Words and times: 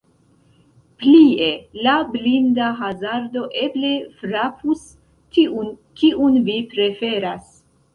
Plie 1.03 1.49
la 1.89 1.93
blinda 2.15 2.71
hazardo 2.81 3.45
eble 3.67 3.95
frapus 4.25 4.85
tiun, 5.37 5.75
kiun 6.03 6.45
vi 6.51 6.63
preferas. 6.77 7.59